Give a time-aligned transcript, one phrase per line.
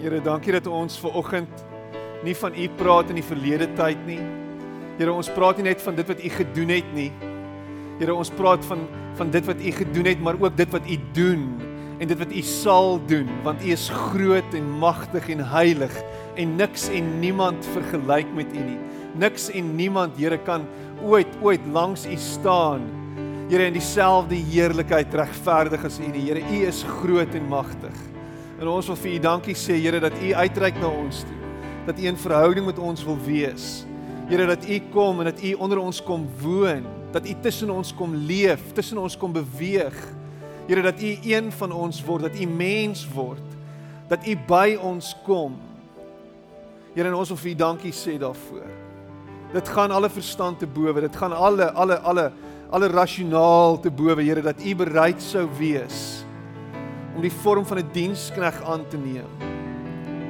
[0.00, 1.64] Here, dankie dat ons ver oggend
[2.24, 4.20] nie van U praat in die verlede tyd nie.
[4.98, 7.10] Here, ons praat nie net van dit wat U gedoen het nie.
[8.00, 10.96] Here, ons praat van van dit wat U gedoen het, maar ook dit wat U
[11.14, 11.44] doen
[12.02, 15.94] en dit wat U sal doen, want U is groot en magtig en heilig
[16.34, 18.80] en niks en niemand vergelyk met U nie.
[19.22, 20.66] Niks en niemand, Here, kan
[21.06, 22.88] ooit ooit langs U staan.
[23.46, 26.26] Here, in dieselfde heerlikheid regverdig as U nie.
[26.26, 28.13] Here, U is groot en magtig.
[28.64, 31.40] En ons wil vir U dankie sê, Here, dat U uitreik na ons toe.
[31.84, 33.84] Dat U in verhouding met ons wil wees.
[34.30, 37.92] Here, dat U kom en dat U onder ons kom woon, dat U tussen ons
[37.92, 39.98] kom leef, tussen ons kom beweeg.
[40.64, 43.44] Here, dat U een van ons word, dat U mens word,
[44.08, 45.60] dat U by ons kom.
[46.96, 48.64] Here, en ons wil vir U dankie sê daarvoor.
[49.52, 52.30] Dit gaan alle verstand te bowe, dit gaan alle alle alle
[52.72, 56.23] alle rasionaal te bowe, Here, dat U bereid sou wees
[57.14, 59.30] om die vorm van 'n dienskneg aan te neem.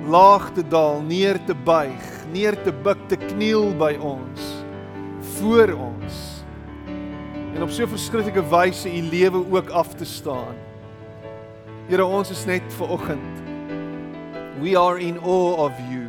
[0.08, 4.40] Laag te daal, neer te buig, neer te buig, te kniel by ons,
[5.20, 6.44] voor ons.
[7.54, 10.54] En op so 'n verskriklike wyse u lewe ook af te staan.
[11.88, 13.42] Here, ons is net ver oggend.
[14.60, 16.08] We are in awe of you.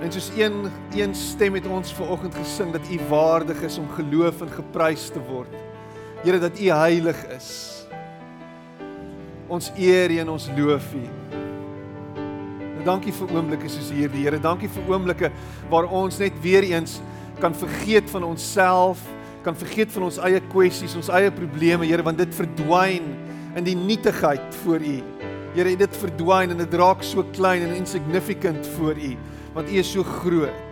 [0.00, 3.88] En soos een een stem het ons ver oggend gesing dat u waardig is om
[3.88, 5.69] geloof en geprys te word.
[6.20, 7.48] Here dat U heilig is.
[9.48, 11.04] Ons eer U en ons loof U.
[12.80, 14.40] En dankie vir oomblikke soos hierdie, Here.
[14.40, 15.32] Dankie vir oomblikke
[15.72, 16.98] waar ons net weer eens
[17.40, 19.00] kan vergeet van onsself,
[19.46, 23.14] kan vergeet van ons eie kwessies, ons eie probleme, Here, want dit verdwyn
[23.56, 24.96] in die nietigheid voor U.
[25.56, 29.14] Here, dit verdwyn en dit raak so klein en insignificant voor U,
[29.56, 30.69] want U is so groot.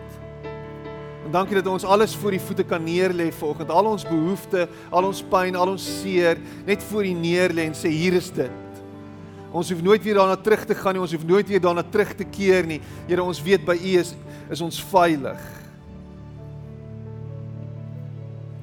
[1.29, 3.69] Dankie dat ons alles voor U voete kan neerlê vanoggend.
[3.69, 7.91] Al ons behoeftes, al ons pyn, al ons seer, net voor U neerlê en sê
[7.93, 8.81] hier is dit.
[9.51, 11.01] Ons hoef nooit weer daarna terug te gaan nie.
[11.01, 12.79] Ons hoef nooit weer daarna terug te keer nie.
[13.07, 14.15] Here, ons weet by U is
[14.49, 15.41] is ons veilig.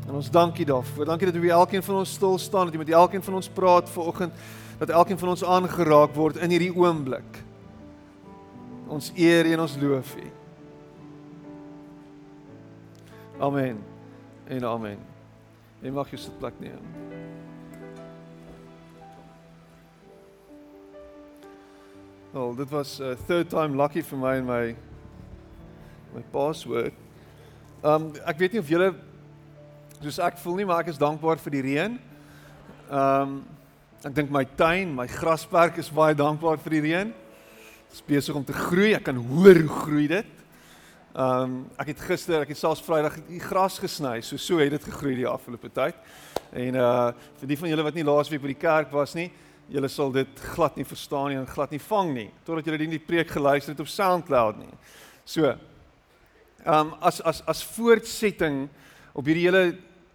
[0.06, 1.06] En ons dankie daarvoor.
[1.06, 3.50] Dankie dat U by elkeen van ons stil staan, dat U met elkeen van ons
[3.50, 4.34] praat vanoggend,
[4.78, 7.42] dat elkeen van ons aangeraak word in hierdie oomblik.
[8.90, 10.35] Ons eer en ons loof U.
[13.38, 13.84] Amen.
[14.48, 14.98] En amen.
[15.84, 16.80] Jy mag jou sitplek neem.
[22.32, 24.76] Wel, dit was 'n uh, third time lucky vir my en my
[26.14, 26.94] my password.
[27.84, 28.94] Um ek weet nie of julle
[30.00, 31.98] soos ek voel nie, maar ek is dankbaar vir die reën.
[32.90, 33.44] Um
[34.04, 37.12] ek dink my tuin, my grasperk is baie dankbaar vir die reën.
[37.12, 38.94] Dit is besig om te groei.
[38.94, 40.35] Ek kan hoor hoe groei dit.
[41.16, 44.18] Ehm um, ek het gister, ek het selfs Vrydag die gras gesny.
[44.20, 45.96] So so het dit gegroei die afgelope tyd.
[46.52, 49.30] En uh vir die van julle wat nie laasweek by die kerk was nie,
[49.72, 53.00] julle sal dit glad nie verstaan nie en glad nie vang nie totdat julle die
[53.00, 54.76] preek geluister het op SoundCloud nie.
[55.24, 55.56] So ehm
[56.74, 58.66] um, as as as voortsetting
[59.14, 59.64] op hierdie hele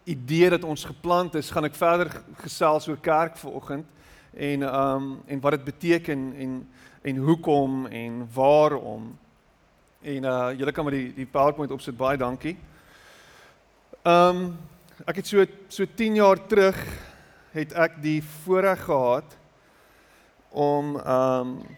[0.05, 2.13] idee dat ons geplant is, gaan ek verder
[2.43, 3.89] gesels oor kerk vanoggend
[4.37, 6.55] en ehm um, en wat dit beteken en
[7.01, 9.11] en hoekom en waarom.
[10.01, 12.55] En uh julle kan maar die die PowerPoint opsit baie dankie.
[14.01, 14.57] Ehm um,
[15.05, 16.77] ek het so so 10 jaar terug
[17.53, 19.37] het ek die voorreg gehad
[20.49, 21.77] om ehm um,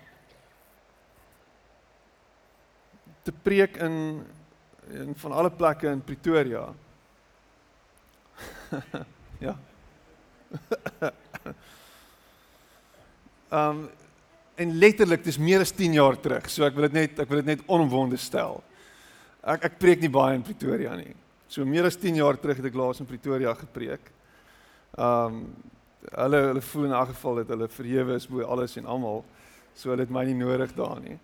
[3.23, 4.23] te preek in
[4.89, 6.73] in van alle plekke in Pretoria.
[9.47, 9.57] ja.
[13.49, 13.89] Ehm um,
[14.55, 16.49] en letterlik dis meer as 10 jaar terug.
[16.49, 18.61] So ek wil dit net ek wil dit net onomwonde stel.
[19.41, 21.13] Ek ek preek nie baie in Pretoria nie.
[21.47, 24.11] So meer as 10 jaar terug het ek laas in Pretoria gepreek.
[24.97, 25.45] Um
[26.03, 29.23] hulle hulle voel in 'n geval dat hulle verhewe is bo alles en almal.
[29.73, 31.17] So hulle het my nie nodig daar nie.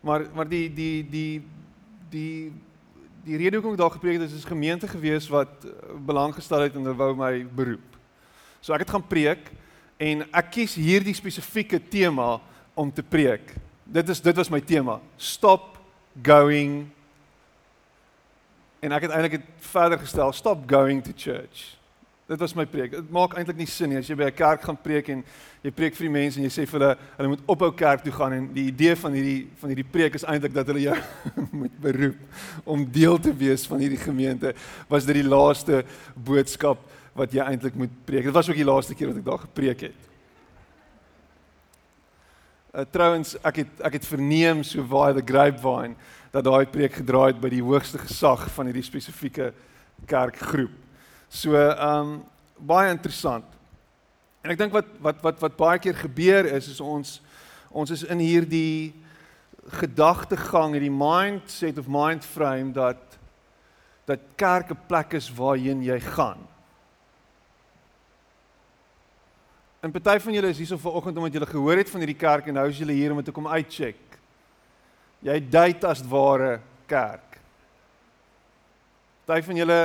[0.00, 1.42] Maar maar die die die
[2.10, 2.52] die
[3.24, 5.66] die rede hoekom ek daar gepreek het is 'n gemeente gewees wat
[6.06, 7.96] belang gestel het in hulle wou my beroep.
[8.60, 9.50] So ek het gaan preek
[9.96, 12.40] en ek kies hierdie spesifieke tema
[12.78, 13.54] om te preek.
[13.82, 15.00] Dit is dit was my tema.
[15.16, 15.78] Stop
[16.22, 16.86] going
[18.80, 21.74] en ek het eintlik dit verder gestel, stop going to church.
[22.28, 22.92] Dit was my preek.
[22.92, 25.24] Dit maak eintlik nie sin nie as jy by 'n kerk gaan preek en
[25.64, 28.12] jy preek vir die mense en jy sê vir hulle hulle moet ophou kerk toe
[28.12, 30.96] gaan en die idee van hierdie van hierdie preek is eintlik dat hulle jou
[31.62, 32.18] moet beroep
[32.64, 34.54] om deel te wees van hierdie gemeente.
[34.88, 35.84] Was dit die laaste
[36.14, 36.78] boodskap
[37.14, 38.24] wat jy eintlik moet preek?
[38.24, 40.07] Dit was ook die laaste keer wat ek daar gepreek het.
[42.68, 45.94] Uh, trouwens ek het ek het verneem so waar the grapevine
[46.30, 49.54] dat daai preek gedraai het by die hoogste gesag van hierdie spesifieke
[50.06, 50.74] kerkgroep.
[51.32, 52.18] So um
[52.58, 53.46] baie interessant.
[54.44, 57.18] En ek dink wat wat wat wat baie keer gebeur is is ons
[57.72, 58.92] ons is in hierdie
[59.80, 63.00] gedagtegang, hierdie mindset of mind frame dat
[64.08, 66.47] dat kerk 'n plek is waarheen jy gaan.
[69.80, 72.48] En party van julle is hier so vanoggend omdat julle gehoor het van hierdie kerk
[72.50, 74.18] en nou is julle hier om dit te kom uitcheck.
[75.22, 76.58] Jy date as ware
[76.90, 77.38] kerk.
[79.28, 79.80] Party van julle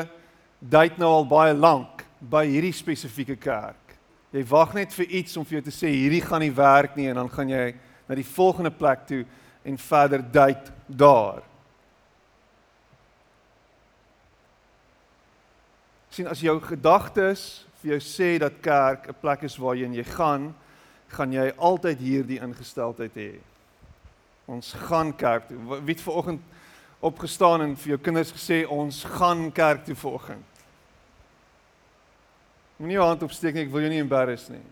[0.60, 3.98] date nou al baie lank by hierdie spesifieke kerk.
[4.34, 7.12] Jy wag net vir iets om vir jou te sê hierdie gaan nie werk nie
[7.12, 7.66] en dan gaan jy
[8.08, 9.24] na die volgende plek toe
[9.64, 11.44] en verder date daar.
[16.14, 20.56] sien as jou gedagtes vir jou sê dat kerk 'n plek is waarheen jy gaan,
[21.08, 23.40] gaan jy altyd hierdie ingesteldheid hê.
[24.48, 25.58] Ons gaan kerk toe.
[25.84, 26.42] Wie het vanoggend
[27.00, 30.46] opgestaan en vir jou kinders gesê ons gaan kerk toe vanoggend?
[32.78, 34.64] Moenie jou hand opsteek nie, ek wil jou nie embarrass nie.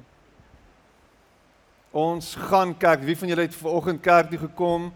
[1.92, 3.04] Ons gaan kerk.
[3.04, 4.94] Wie van julle het vanoggend kerk toe gekom?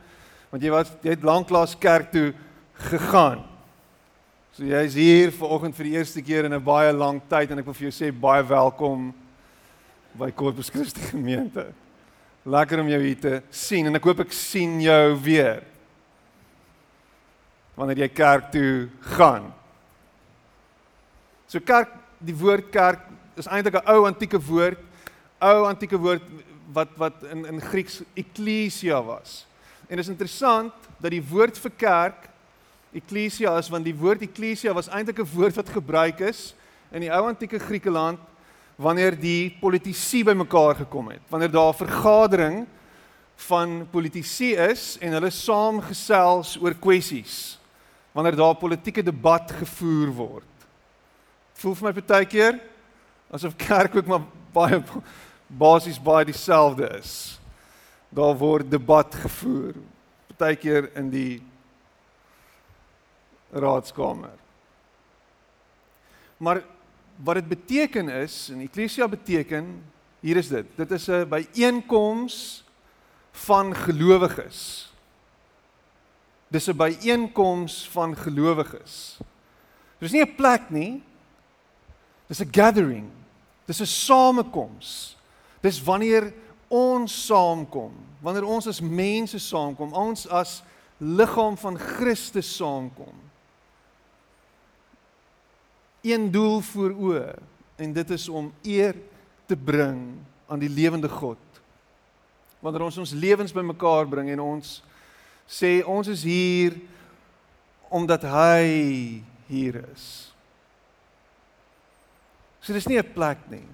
[0.50, 2.34] Want jy was jy het lanklaas kerk toe
[2.74, 3.55] gegaan.
[4.56, 7.60] So jy is hier vanoggend vir die eerste keer in 'n baie lang tyd en
[7.60, 9.14] ek wil vir jou sê baie welkom
[10.16, 11.74] by Corpus Christi gemeente.
[12.46, 15.62] Lekker om jou hier te sien en ek hoop ek sien jou weer.
[17.76, 18.88] Wanneer jy kerk toe
[19.18, 19.52] gaan.
[21.48, 21.92] So kerk,
[22.24, 23.02] die woord kerk
[23.36, 24.80] is eintlik 'n ou antieke woord,
[25.42, 26.24] ou antieke woord
[26.72, 29.46] wat wat in in Grieks ekklesia was.
[29.90, 32.30] En dit is interessant dat die woord vir kerk
[32.96, 36.56] ekklesia is want die woord ekklesia was eintlik 'n woord wat gebruik is
[36.92, 38.20] in die ou antieke Griekeland
[38.76, 41.22] wanneer die politici bymekaar gekom het.
[41.30, 42.68] Wanneer daar 'n vergadering
[43.36, 47.60] van politici is en hulle saamgesels oor kwessies.
[48.12, 50.54] Wanneer daar politieke debat gevoer word.
[51.54, 52.60] Voel vir my baie keer
[53.32, 54.84] asof kerk ook maar baie
[55.48, 57.40] basies baie dieselfde is.
[58.10, 59.74] Daar word debat gevoer.
[60.28, 61.42] Partykeer in die
[63.56, 64.36] raadskamer.
[66.38, 66.64] Maar
[67.24, 69.84] wat dit beteken is, en eklesia beteken,
[70.20, 70.68] hier is dit.
[70.76, 72.64] Dit is 'n byeenkoms
[73.32, 74.92] van gelowiges.
[76.48, 79.18] Dis 'n byeenkoms van gelowiges.
[79.98, 81.04] Dis nie 'n plek nie.
[82.28, 83.10] Dis 'n gathering.
[83.66, 85.18] Dis 'n samekoms.
[85.62, 86.34] Dis wanneer
[86.68, 90.64] ons saamkom, wanneer ons as mense saamkom, ons as
[90.98, 93.25] liggaam van Christus saamkom
[96.06, 97.36] een doel voor oë
[97.82, 98.96] en dit is om eer
[99.46, 100.18] te bring
[100.48, 101.42] aan die lewende God.
[102.62, 104.78] Wanneer ons ons lewens bymekaar bring en ons
[105.50, 106.78] sê ons is hier
[107.90, 110.06] omdat hy hier is.
[112.62, 113.66] So dis nie 'n plek nie.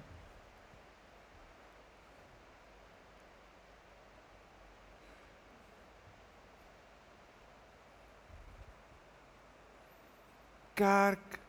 [10.74, 11.41] Kerk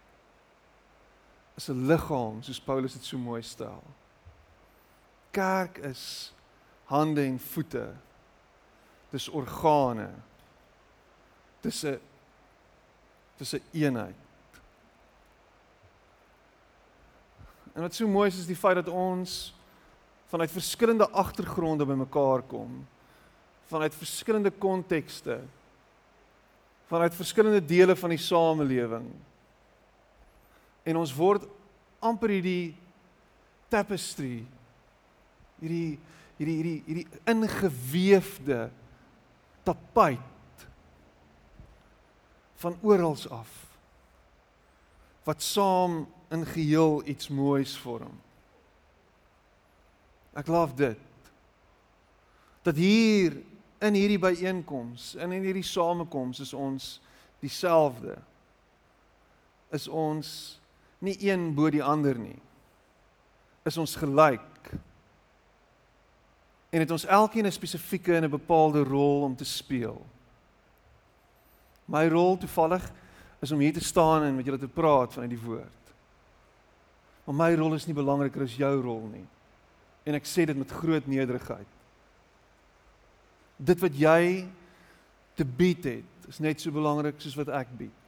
[1.63, 3.83] is 'n liggaam soos Paulus dit so mooi stel.
[5.31, 6.33] Kerk is
[6.85, 7.87] hande en voete.
[9.11, 10.09] Dis organe.
[11.61, 11.99] Dis 'n
[13.37, 14.15] dis 'n eenheid.
[17.75, 19.53] En wat so mooi is is die feit dat ons
[20.27, 22.87] vanuit verskillende agtergronde bymekaar kom.
[23.65, 25.41] Vanuit verskillende kontekste.
[26.87, 29.13] Vanuit verskillende dele van die samelewing
[30.83, 31.45] en ons word
[32.03, 32.73] amper hierdie
[33.71, 34.43] tapestry
[35.61, 35.99] hierdie
[36.37, 38.65] hierdie hierdie hierdie ingeweefde
[39.63, 40.65] tapuit
[42.63, 43.51] van oral af
[45.23, 48.15] wat saam in geheel iets moois vorm.
[50.33, 50.99] Ek love dit.
[52.63, 53.37] Dat hier
[53.83, 56.97] in hierdie byeenkoms, in hierdie samekoms is ons
[57.43, 58.17] dieselfde.
[59.75, 60.59] Is ons
[61.03, 62.39] nie een bo die ander nie.
[63.67, 64.71] Is ons gelyk?
[66.73, 70.05] En het ons elkeen 'n spesifieke en 'n bepaalde rol om te speel.
[71.85, 72.91] My rol toevallig
[73.39, 75.83] is om hier te staan en met julle te praat vanuit die woord.
[77.23, 79.25] Maar my rol is nie belangriker as jou rol nie.
[80.03, 81.67] En ek sê dit met groot nederigheid.
[83.57, 84.47] Dit wat jy
[85.35, 88.02] te bied het, is net so belangrik soos wat ek bied.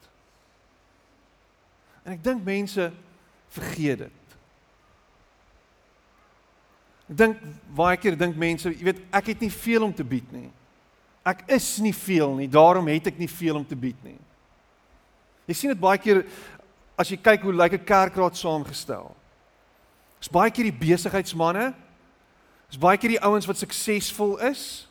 [2.05, 2.89] En ek dink mense
[3.55, 4.35] vergeet dit.
[7.09, 7.41] Ek dink
[7.77, 10.49] baie keer dink mense, jy weet, ek het nie veel om te bied nie.
[11.25, 14.17] Ek is nie veel nie, daarom het ek nie veel om te bied nie.
[15.49, 16.23] Jy sien dit baie keer
[16.97, 19.13] as jy kyk hoe lyk 'n kerkraad saamgestel.
[20.19, 21.73] Dis baie keer die besigheidsmande
[22.69, 24.85] Dis baie keer die ouens wat suksesvol is.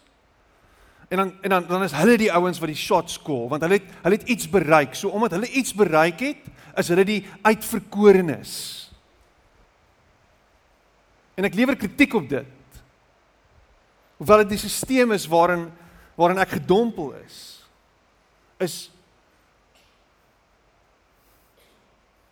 [1.09, 3.79] En dan en dan dan is hulle die ouens wat die shots call want hulle
[3.81, 4.95] het hulle het iets bereik.
[4.95, 8.55] So omdat hulle iets bereik het, is hulle die uitverkorenes.
[11.35, 12.81] En ek lewer kritiek op dit.
[14.17, 15.71] Hoewel dit die stelsel is waarin
[16.15, 17.39] waarin ek gedompel is,
[18.63, 18.75] is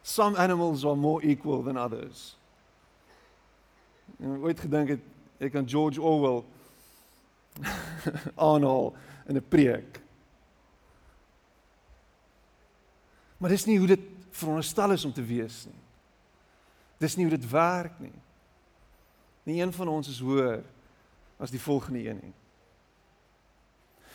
[0.02, 2.36] some animals are more equal than others.
[4.22, 5.02] En het gedink het
[5.42, 6.44] ek kan George Orwell
[8.48, 8.94] aanhaal
[9.26, 10.00] in 'n preek.
[13.36, 15.80] Maar dis nie hoe dit veronderstel is om te wees nie.
[16.98, 18.14] Dis nie hoe dit werk nie.
[19.42, 20.62] Nie een van ons is hoër
[21.36, 22.34] as die volgende een nie.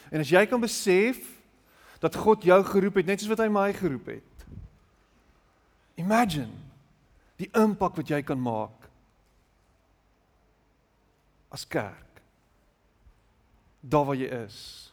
[0.10, 1.20] En as jy kan besef
[2.00, 4.48] dat God jou geroep het net soos wat hy my geroep het.
[6.00, 6.54] Imagine
[7.36, 8.88] die impak wat jy kan maak
[11.54, 12.07] as kerk
[13.90, 14.88] daar waar jy is.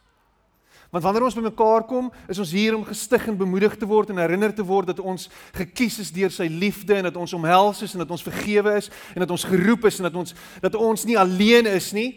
[0.95, 4.21] Want wanneer ons bymekaar kom, is ons hier om gestig en bemoedig te word en
[4.21, 7.97] herinner te word dat ons gekies is deur sy liefde en dat ons omhels is
[7.97, 10.31] en dat ons vergewe is en dat ons geroep is en dat ons
[10.63, 12.09] dat ons nie alleen is nie.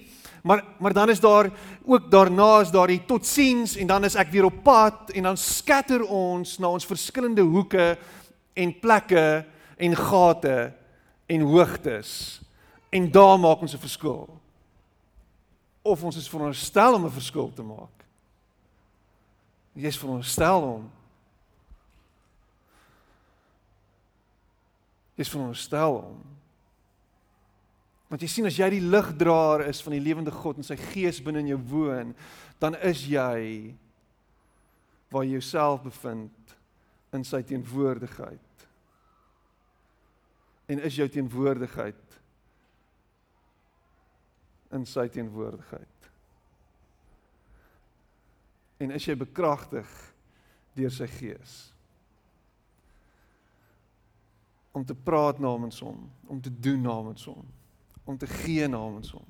[0.47, 1.51] Maar maar dan is daar
[1.83, 5.37] ook daarna is daar die totsiens en dan is ek weer op pad en dan
[5.37, 7.97] skatter ons na ons verskillende hoeke
[8.55, 9.45] en plekke
[9.77, 10.59] en gate
[11.27, 12.41] en hoogtes
[12.95, 14.38] en daar maak ons 'n verskil
[15.93, 18.05] of ons is veronderstel om 'n verskil te maak.
[19.75, 20.91] Jy is veronderstel om
[25.19, 26.39] Jy is veronderstel om
[28.09, 31.21] Want jy sien as jy die ligdraer is van die lewende God en sy gees
[31.21, 32.15] binne in jou woon,
[32.57, 33.75] dan is jy
[35.13, 36.55] waar jy jouself bevind
[37.13, 38.65] in sy teenwoordigheid.
[40.73, 42.08] En is jou teenwoordigheid
[44.75, 46.11] in sy teenwoordigheid.
[48.79, 49.89] En is jy bekragtig
[50.79, 51.57] deur sy gees
[54.79, 57.43] om te praat namens hom, om te doen namens hom,
[58.05, 59.27] om te gee namens hom.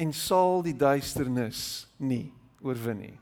[0.00, 2.32] En sal die duisternis nie
[2.64, 3.14] oorwin nie.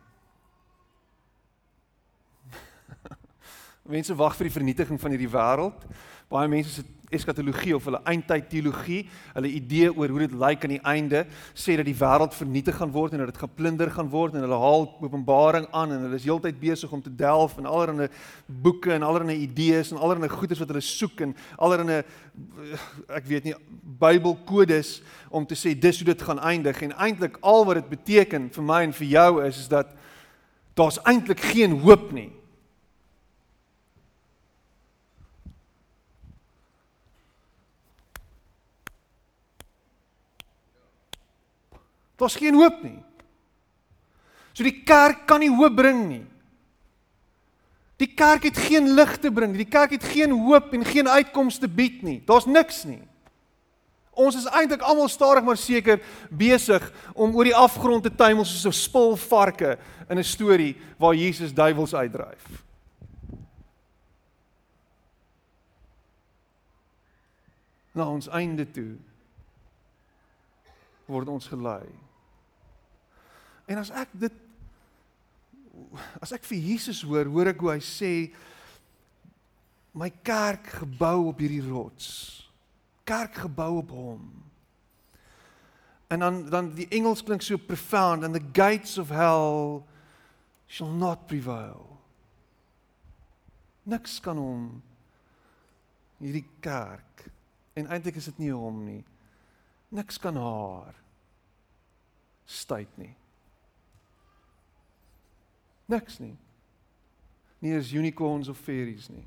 [3.99, 5.85] Mense wag vir die vernietiging van hierdie wêreld.
[6.29, 8.99] Baie mense se eskatologie of hulle eindtyd teologie,
[9.33, 11.23] hulle idee oor hoe dit lyk aan die einde,
[11.57, 14.59] sê dat die wêreld vernietig gaan word en dat dit geplunder gaan word en hulle
[14.61, 18.11] haal Openbaring aan en hulle is heeltyd besig om te delf in allerlei
[18.47, 22.03] boeke en allerlei idees en allerlei goeders wat hulle soek en allerlei
[23.17, 23.57] ek weet nie
[23.99, 24.99] Bybelkodes
[25.33, 28.69] om te sê dis hoe dit gaan eindig en eintlik al wat dit beteken vir
[28.69, 29.97] my en vir jou is is dat
[30.79, 32.29] daar's eintlik geen hoop nie.
[42.19, 42.99] Daar's geen hoop nie.
[44.53, 46.25] So die kerk kan nie hoop bring nie.
[47.99, 49.63] Die kerk het geen lig te bring nie.
[49.63, 52.19] Die kerk het geen hoop en geen uitkomste te bied nie.
[52.27, 53.03] Daar's niks nie.
[54.19, 56.83] Ons is eintlik almal stadig maar seker besig
[57.15, 59.79] om oor die afgrond te tuimel soos 'n spul varke
[60.11, 62.65] in 'n storie waar Jesus duiwels uitdryf.
[67.95, 68.99] Na ons einde toe
[71.07, 72.08] word ons gelei.
[73.69, 74.45] En as ek dit
[76.19, 78.13] as ek vir Jesus hoor, hoor ek hoe hy sê
[79.99, 82.09] my kerk gebou op hierdie rots.
[83.09, 84.25] Kerk gebou op hom.
[86.13, 89.85] En dan dan die Engels klink so profound and the gates of hell
[90.67, 91.99] shall not prevail.
[93.89, 94.65] Niks kan hom
[96.19, 97.29] hierdie kerk
[97.79, 99.03] en eintlik is dit nie hom nie.
[99.95, 100.97] Niks kan haar
[102.49, 103.15] stuit nie.
[105.89, 106.37] Niks nie.
[107.65, 109.25] Nie eens unicorns of fairies nie.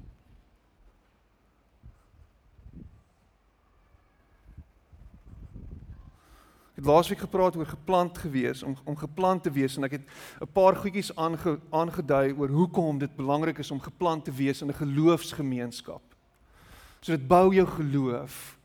[6.71, 10.05] Ek het laasweek gepraat oor geplant gewees om om geplant te wees en ek het
[10.41, 14.69] 'n paar goedjies aange, aangedui oor hoekom dit belangrik is om geplant te wees in
[14.69, 16.01] 'n geloofsgemeenskap.
[17.01, 18.57] So dit bou jou geloof.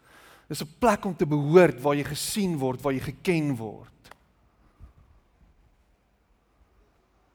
[0.48, 3.95] Dis 'n plek om te behoort waar jy gesien word, waar jy geken word.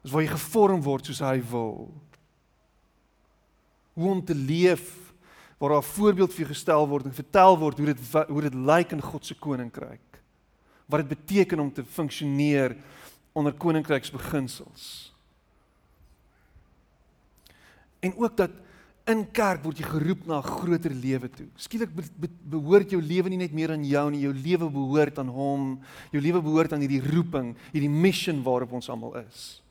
[0.02, 1.92] Dis waar jy gevorm word soos hy wil.
[3.94, 4.98] Hoe om te leef
[5.62, 8.96] waar daar voorbeeld vir jou gestel word en vertel word hoe dit hoe dit lyk
[8.96, 10.22] in God se koninkryk.
[10.90, 12.76] Wat dit beteken om te funksioneer
[13.38, 15.14] onder koninkryksbeginsels.
[18.02, 18.58] En ook dat
[19.10, 21.48] In kerk word jy geroep na 'n groter lewe toe.
[21.58, 25.18] Skielik be be behoort jou lewe nie net meer aan jou nie, jou lewe behoort
[25.18, 25.82] aan hom.
[26.12, 29.62] Jou lewe behoort aan hierdie roeping, hierdie mission waarop ons almal is.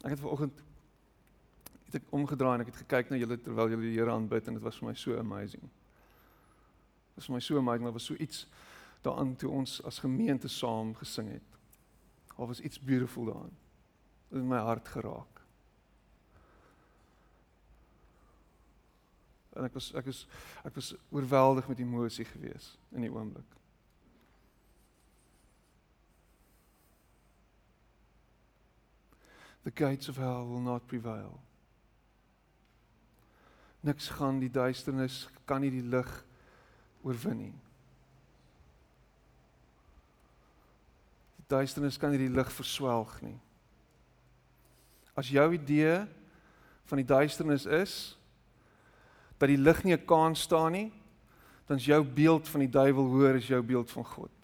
[0.00, 0.62] Ek het vanoggend
[1.90, 4.56] het ek omgedraai en ek het gekyk na julle terwyl julle die Here aanbid en
[4.56, 5.62] dit was vir my so amazing.
[7.10, 8.44] Dit was vir my so amazing, daar was so iets
[9.02, 11.58] daaraan toe ons as gemeente saam gesing het.
[12.36, 13.56] Daar was iets beautiful daaraan.
[14.30, 15.40] Dit het my hart geraak.
[19.58, 20.26] En ek was ek was
[20.64, 23.59] ek was oorweldig met emosie gewees in die oomblik.
[29.70, 31.38] The gates of hell will not prevail.
[33.80, 36.08] Niks gaan die duisternis kan nie die lig
[37.06, 37.54] oorwin nie.
[41.38, 43.38] Die duisternis kan nie die lig verswelg nie.
[45.14, 46.02] As jou idee
[46.90, 47.94] van die duisternis is
[49.38, 50.92] dat die lig nie 'n kans staan nie,
[51.66, 54.39] dan is jou beeld van die duiwel hoër as jou beeld van God.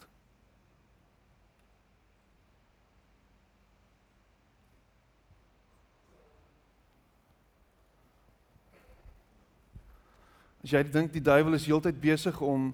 [10.67, 12.73] As jy dink die duiwel is heeltyd besig om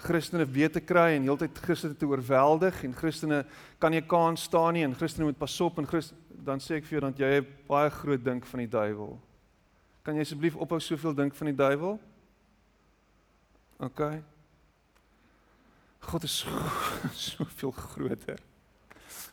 [0.00, 3.42] Christene weet te kry en heeltyd Christene te oorweldig en Christene
[3.76, 6.14] kan nie kans staan nie en Christene moet pas op en Christ
[6.46, 9.10] dan sê ek vir jou dat jy baie groot dink van die duiwel.
[10.06, 11.98] Kan jy asseblief ophou soveel dink van die duiwel?
[13.84, 14.00] OK.
[16.08, 16.38] God is
[17.28, 18.40] soveel groter.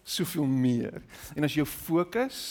[0.03, 0.99] Soveel meer.
[1.31, 2.41] En as jou fokus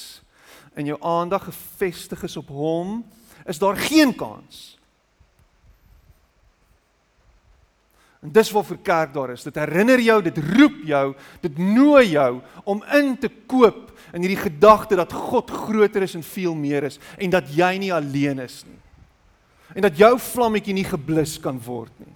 [0.72, 3.02] en jou aandag gefestig is op hom,
[3.44, 4.78] is daar geen kans
[8.24, 9.44] En dis wat vir kerk daar is.
[9.44, 11.06] Dit herinner jou, dit roep jou,
[11.44, 12.30] dit nooi jou
[12.64, 16.96] om in te koop in hierdie gedagte dat God groter is en veel meer is
[17.20, 18.80] en dat jy nie alleen is nie.
[19.74, 22.14] En dat jou vlammetjie nie geblus kan word nie.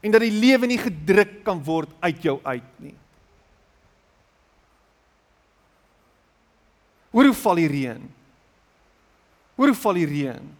[0.00, 2.96] En dat die lewe nie gedruk kan word uit jou uit nie.
[7.10, 8.02] Hoor hoe val die reën?
[9.58, 10.50] Hoor hoe val die reën?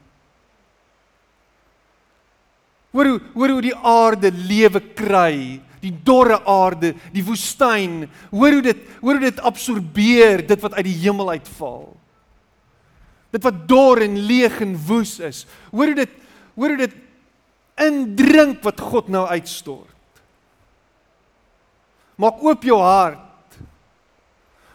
[2.90, 8.02] Hoor hoe hoor hoe die aarde lewe kry, die dorre aarde, die woestyn.
[8.32, 11.86] Hoor hoe dit hoor hoe dit absorbeer dit wat uit die hemel uitval.
[13.30, 15.44] Dit wat dor en leeg en woes is.
[15.70, 16.18] Hoor hoe dit
[16.58, 16.98] hoor hoe dit
[17.80, 19.96] indrink wat God nou uitstort.
[22.20, 23.56] Maak oop jou hart.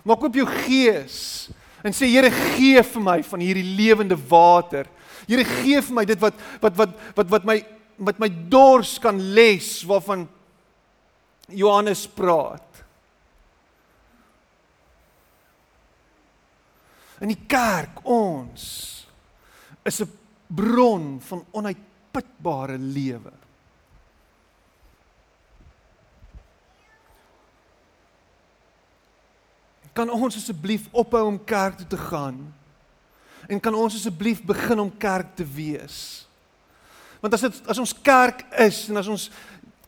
[0.05, 1.49] Maak oop jou gees
[1.85, 4.87] en sê Here gee vir my van hierdie lewende water.
[5.27, 7.59] Here gee vir my dit wat wat wat wat wat my
[7.97, 10.27] met my dors kan les waarvan
[11.47, 12.83] Johannes praat.
[17.23, 18.63] In die kerk ons
[19.85, 20.11] is 'n
[20.47, 23.31] bron van onuitputbare lewe.
[29.93, 32.53] Kan ons asseblief ophou om kerk toe te gaan?
[33.47, 36.24] En kan ons asseblief begin om kerk te wees?
[37.25, 39.23] Want as dit as ons kerk is en as ons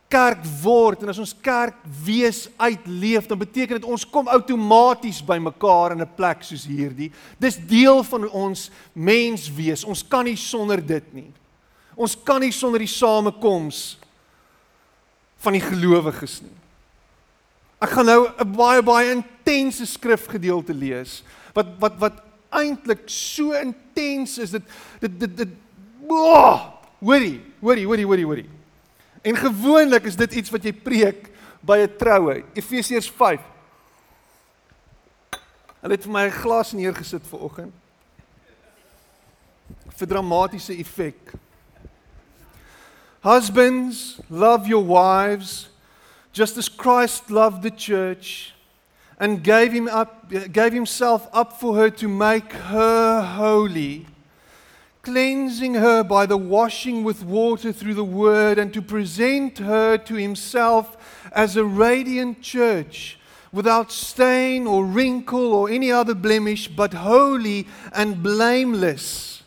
[0.10, 5.38] kerk word en as ons kerk wees uitleef, dan beteken dit ons kom outomaties by
[5.38, 7.12] mekaar in 'n plek soos hierdie.
[7.38, 9.84] Dis deel van ons mens wees.
[9.86, 11.32] Ons kan nie sonder dit nie.
[11.96, 14.00] Ons kan nie sonder die samekoms
[15.38, 16.58] van die gelowiges nie.
[17.80, 21.22] Ek gaan nou 'n baie baie intense skrifgedeelte lees
[21.54, 24.64] wat wat wat eintlik so intens is dit
[25.02, 25.50] dit dit dit
[26.10, 28.50] oh, Hoorie, hoorie, hoorie, hoorie, hoorie.
[29.22, 31.30] En gewoonlik is dit iets wat jy preek
[31.62, 32.44] by 'n troue.
[32.54, 33.42] Efesiërs 5.
[35.82, 37.74] Hulle het vir my 'n glas neergesit vir oggend.
[39.98, 41.34] vir dramatiese effek.
[43.22, 45.70] Husbands, love your wives
[46.32, 48.54] just as Christ loved the church
[49.20, 54.06] and gave him up gave himself up for her to make her holy
[55.08, 60.16] cleansing her by the washing with water through the word, and to present her to
[60.16, 60.98] himself
[61.32, 63.18] as a radiant church,
[63.54, 69.44] without stain or wrinkle or any other blemish, but holy and blameless.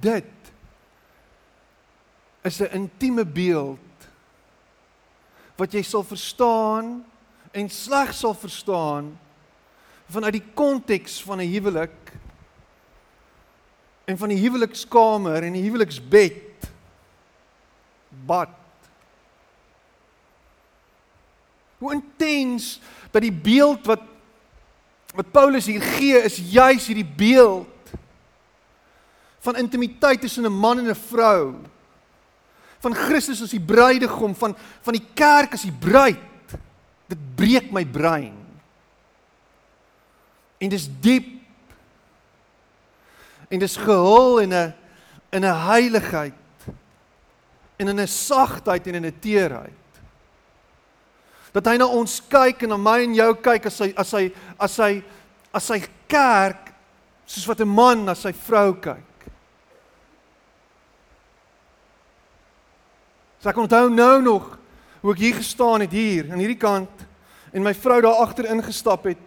[0.00, 0.24] Dit
[2.42, 3.78] is 'n intieme beeld
[5.56, 7.04] wat jy sal verstaan
[7.54, 9.12] en slegs sal verstaan
[10.10, 12.12] vanuit die konteks van 'n huwelik
[14.04, 16.68] en van die huwelikskamer en die huweliksbed
[18.26, 18.52] bad.
[21.78, 24.12] Hoe intens dat die beeld wat
[25.14, 27.92] wat Paulus hier gee is juis hierdie beeld
[29.46, 31.54] van intimiteit tussen 'n man en 'n vrou
[32.84, 36.20] van Christus as die bruidegom van van die kerk as die bruid.
[37.08, 38.36] Dit breek my brein.
[40.60, 41.30] En dis diep.
[43.52, 44.74] En dis gehul in 'n
[45.32, 46.40] in 'n heiligheid.
[47.76, 49.82] En in 'n sagtheid en in 'n teerheid.
[51.52, 54.32] Dat hy na ons kyk en na my en jou kyk as hy as hy
[54.58, 55.02] as hy
[55.52, 56.72] as hy kerk
[57.26, 59.13] soos wat 'n man na sy vrou kyk
[63.44, 64.44] So ek onthou nou nog
[65.02, 67.02] hoe ek hier gestaan het hier aan hierdie kant
[67.52, 69.20] en my vrou daar agter ingestap het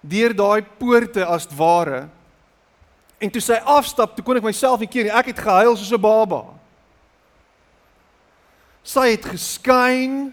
[0.00, 2.06] deur daai poorte as ware.
[3.20, 5.12] En toe sy afstap, toe kon ek myself nie keer nie.
[5.12, 6.40] Ek het gehuil soos 'n baba.
[8.82, 10.32] Sy het geskyn.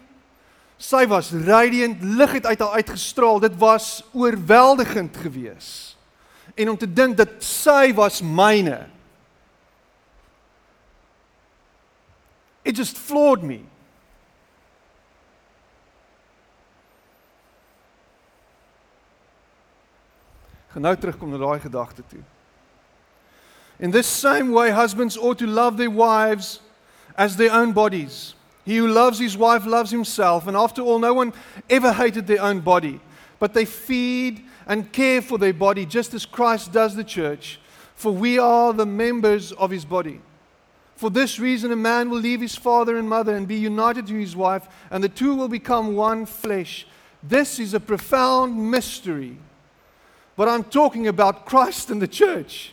[0.79, 3.39] Sy was radiant, lig het uit haar uitgestraal.
[3.39, 5.97] Dit was oorweldigend geweest.
[6.55, 8.87] En om te dink dat sy was myne.
[12.63, 13.63] It just floored me.
[20.71, 22.23] Gaan nou terugkom na daai gedagte toe.
[23.79, 26.59] In this same way husbands ought to love their wives
[27.17, 28.35] as their own bodies.
[28.63, 31.33] He who loves his wife loves himself and after all no one
[31.69, 33.01] ever hated their own body,
[33.39, 37.59] but they feed and care for their body just as Christ does the church,
[37.95, 40.21] for we are the members of his body.
[41.01, 44.13] For this reason, a man will leave his father and mother and be united to
[44.13, 46.85] his wife, and the two will become one flesh.
[47.23, 49.37] This is a profound mystery.
[50.35, 52.71] But I'm talking about Christ and the church.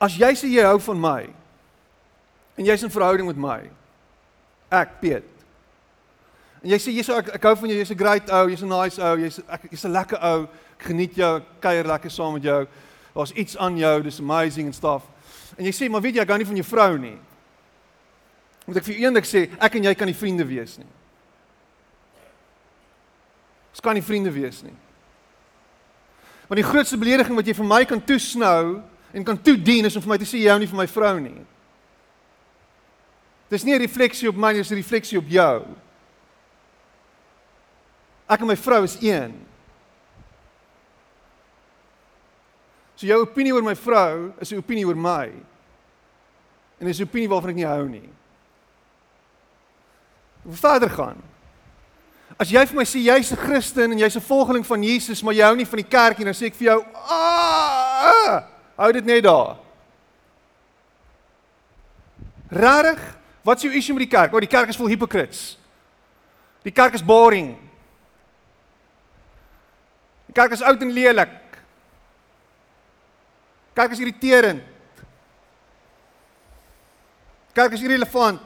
[0.00, 1.28] As jy sê jy hou van my
[2.56, 3.58] en jy's in verhouding met my.
[4.72, 5.28] Ek, Piet.
[6.64, 8.62] En jy sê jy sê ek, ek hou van jou, jy's 'n great ou, jy's
[8.64, 10.48] 'n nice ou, jy's ek jy's 'n lekker ou
[10.78, 12.66] geniet jou kuier lekker saam met jou.
[13.14, 15.06] Daar's iets aan jou, dis amazing en stuff.
[15.56, 17.16] En jy sê, maar weet jy, ek hou nie van jou vrou nie.
[18.68, 20.90] Moet ek vir eendag sê, ek en jy kan nie vriende wees nie.
[23.72, 24.74] Ons kan nie vriende wees nie.
[26.48, 28.80] Want die grootste belediging wat jy vir my kan toesnou
[29.12, 31.14] en kan toedien is om vir my te sê jy hou nie van my vrou
[31.20, 31.36] nie.
[33.48, 35.64] Dis nie 'n refleksie op my dis 'n refleksie op jou.
[38.28, 39.47] Ek en my vrou is een.
[42.98, 45.30] So jou opinie oor my vrou is 'n opinie oor my.
[46.80, 48.08] En dis 'n opinie waarvan ek nie hou nie.
[50.42, 51.22] Hoe verder gaan?
[52.36, 55.34] As jy vir my sê jy's 'n Christen en jy's 'n volgeling van Jesus, maar
[55.34, 58.44] jy hou nie van die kerk nie, dan sê ek vir jou, "Ah!
[58.76, 59.56] hou dit net daar."
[62.50, 64.32] Rarig, wat is jou issue met die kerk?
[64.32, 65.58] O, die kerk is vol hypocrites.
[66.62, 67.56] Die kerk is boring.
[70.26, 71.47] Die kerk is oud en lelik.
[73.78, 74.62] Kerk is irriterend.
[77.52, 78.40] Kerk is irrelevant.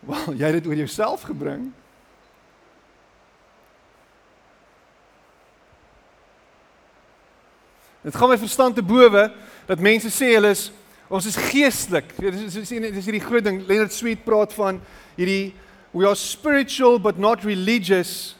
[0.00, 1.68] Wel, jy het dit oor jouself gebring.
[8.00, 9.28] Dit gaan my verstand te bowe
[9.68, 10.70] dat mense sê hulle is
[11.10, 12.12] Ons is geestelik.
[12.22, 13.64] Dis is dis hierdie groot ding.
[13.66, 14.78] Leonard Sweet praat van
[15.16, 15.52] hierdie
[15.90, 18.36] we are spiritual but not religious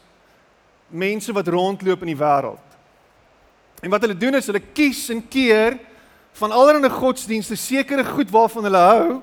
[0.87, 2.63] mense wat rondloop in die wêreld.
[3.83, 5.81] En wat hulle doen is hulle kies en keer
[6.39, 9.17] van allerlei godsdienste sekere goed waarvan hulle hou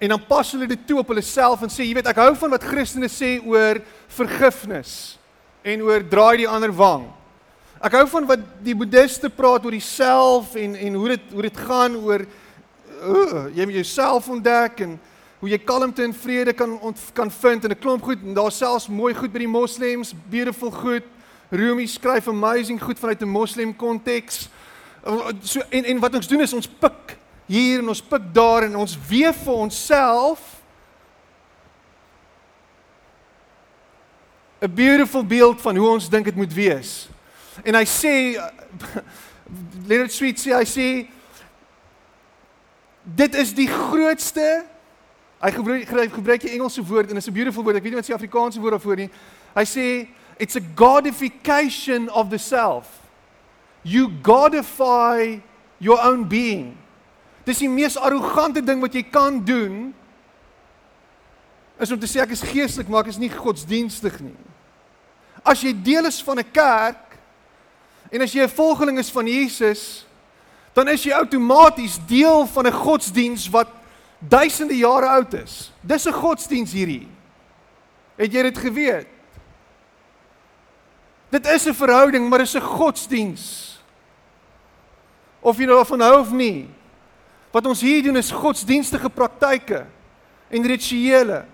[0.00, 2.30] en dan pas hulle dit toe op hulle self en sê jy weet ek hou
[2.40, 3.82] van wat Christene sê oor
[4.16, 5.18] vergifnis
[5.64, 7.04] en oor draai die ander wang.
[7.84, 11.44] Ek hou van wat die boeddiste praat oor die self en en hoe dit hoe
[11.44, 12.24] dit gaan oor
[13.04, 15.00] uh, jy jouself ontdek en
[15.38, 18.52] hoe jy kalmte en vrede kan ont, kan vind in 'n klomp goed en daar
[18.52, 21.04] selfs mooi goed by die moslems, beautiful goed.
[21.50, 24.48] Rumi skryf amazing goed vanuit 'n moslem konteks.
[25.42, 28.76] So en en wat ons doen is ons pik hier en ons pik daar en
[28.76, 30.62] ons weef vir onsself
[34.60, 37.08] 'n beautiful beeld van hoe ons dink dit moet wees.
[37.62, 38.40] En hy sê
[39.88, 41.13] Leonard Sweet sê hy sê
[43.04, 44.64] dit is die grootste
[45.44, 47.76] hy gebruik gebruik die Engelse woord en dit is 'n beautiful woord.
[47.76, 49.10] Ek weet nie wat die Afrikaanse woord daarvoor nie.
[49.54, 52.86] Hy sê it's a godification of the self.
[53.82, 55.40] You godify
[55.78, 56.76] your own being.
[57.44, 59.94] Dis die mees arrogante ding wat jy kan doen
[61.78, 64.36] is om te sê ek is geestelik maar ek is nie godsdienstig nie.
[65.44, 67.18] As jy deel is van 'n kerk
[68.10, 70.03] en as jy 'n volgeling is van Jesus,
[70.74, 73.68] dan is jy outomaties deel van 'n godsdiens wat
[74.18, 75.72] duisende jare oud is.
[75.80, 77.08] Dis 'n godsdiens hierdie.
[78.16, 79.06] Het jy dit geweet?
[81.30, 83.42] Dit is 'n verhouding, maar dit is 'n godsdiens.
[85.40, 86.68] Of jy nou van hou of nie.
[87.50, 89.86] Wat ons hier doen is godsdienstige praktyke
[90.48, 91.44] en rituele.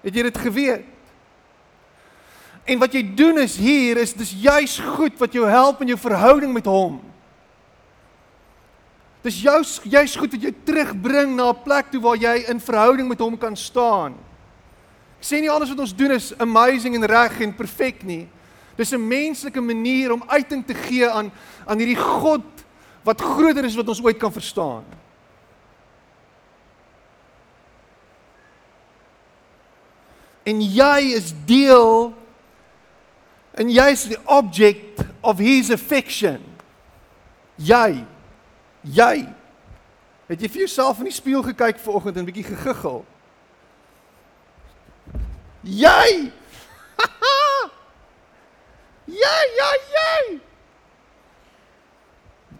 [0.00, 0.84] Het jy dit geweet?
[2.64, 5.98] En wat jy doen is hier is dis juis goed wat jou help in jou
[5.98, 7.11] verhouding met hom.
[9.22, 13.08] Dis jou jy's goed wat jou terugbring na 'n plek toe waar jy in verhouding
[13.08, 14.14] met hom kan staan.
[15.18, 18.28] Ek sê nie alles wat ons doen is amazing en reg en perfek nie.
[18.76, 21.30] Dis 'n menslike manier om uiting te gee aan
[21.66, 22.42] aan hierdie God
[23.04, 24.84] wat groter is wat ons ooit kan verstaan.
[30.42, 32.14] En jy is deel
[33.54, 36.40] en jy is die object of his affection.
[37.56, 38.04] Jy
[38.82, 39.28] Jy
[40.28, 43.02] het jy vir jouself in die spieël gekyk vanoggend en bietjie gegiggel?
[45.62, 46.32] Jy!
[49.12, 50.40] Ja, ja, jy!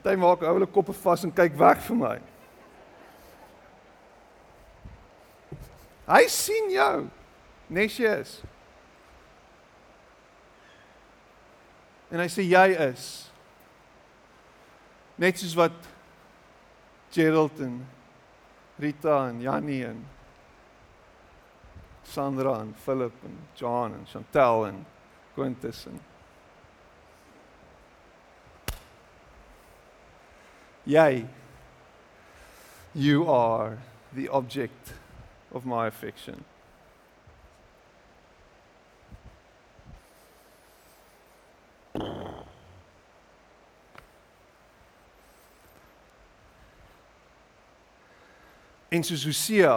[0.03, 2.17] Hy maak ou hulle koppe vas en kyk weg vir my.
[6.11, 6.97] Hy sien jou.
[7.73, 8.41] Nesies.
[12.13, 13.07] En hy sê jy is
[15.23, 15.92] net soos wat
[17.13, 17.87] Gerald en
[18.79, 20.05] Rita en Jannie en
[22.05, 24.87] Sandra en Philip en John en Chantel en
[25.35, 26.01] Quintus en
[30.85, 31.27] Jy
[32.95, 33.79] you are
[34.13, 34.95] the object
[35.53, 36.45] of my affection.
[48.93, 49.77] En soos Hosea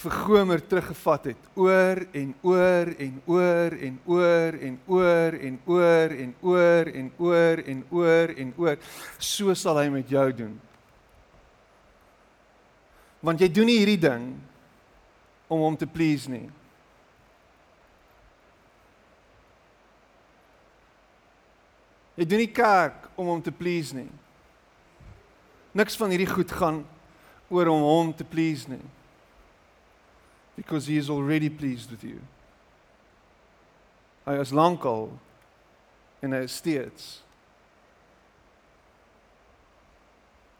[0.00, 6.14] vir Gomer teruggevat het oor en oor en oor en oor en oor en oor
[6.16, 8.78] en oor en oor en oor en oor
[9.18, 10.54] so sal hy met jou doen.
[13.20, 14.30] Want jy doen nie hierdie ding
[15.52, 16.46] om hom te please nie.
[22.16, 24.08] Jy doen nie kerk om hom te please nie.
[25.76, 26.80] Niks van hierdie goed gaan
[27.50, 28.82] oor om hom te please nie.
[30.56, 32.20] Because he is already pleased with you.
[34.28, 35.08] Hy is lankal
[36.22, 37.08] en hy is steeds.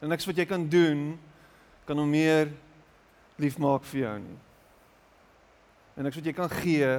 [0.01, 1.13] En niks wat jy kan doen
[1.85, 2.49] kan hom meer
[3.41, 4.37] lief maak vir jou nie.
[5.95, 6.91] En niks wat jy kan gee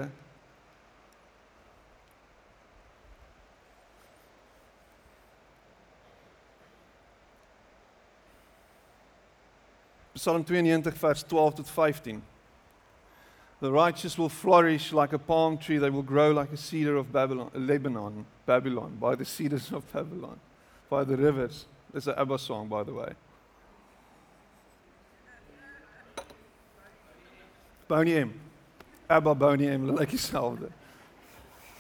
[10.15, 12.23] Psalm 92 vers 12 tot 15.
[13.61, 17.13] The righteous will flourish like a palm tree, they will grow like a cedar of
[17.13, 20.39] Babylon, Lebanon, Babylon, by the cedars of Babylon,
[20.91, 21.67] by the rivers.
[21.93, 23.13] There's an ABBA song, by the way.
[27.87, 28.41] Boney M.
[29.09, 30.71] ABBA Boney M, like dieselfde.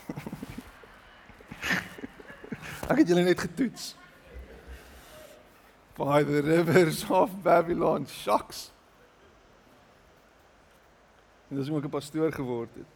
[2.92, 3.94] Ek het julle net getoets
[6.04, 8.06] by the rivers of Babylon.
[8.06, 8.70] Shucks.
[11.48, 12.94] En dis hoe ek 'n pastoor geword het.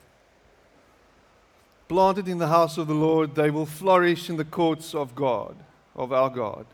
[1.87, 5.55] Planted in the house of the Lord, they will flourish in the courts of God,
[5.95, 6.67] of our God.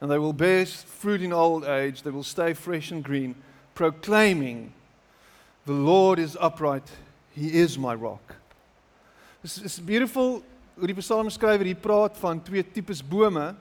[0.00, 3.34] And they will bear fruit in old age, they will stay fresh and green,
[3.74, 4.72] proclaiming,
[5.66, 6.88] The Lord is upright,
[7.34, 8.36] He is my rock.
[9.42, 10.42] It's, it's beautiful
[10.78, 13.54] hoe die psalmskrywer hier praat van twee tipes bome.